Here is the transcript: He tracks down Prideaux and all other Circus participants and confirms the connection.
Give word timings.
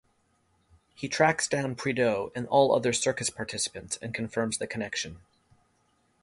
He 0.95 1.07
tracks 1.07 1.47
down 1.47 1.75
Prideaux 1.75 2.31
and 2.33 2.47
all 2.47 2.73
other 2.73 2.91
Circus 2.91 3.29
participants 3.29 3.99
and 4.01 4.15
confirms 4.15 4.57
the 4.57 4.65
connection. 4.65 5.19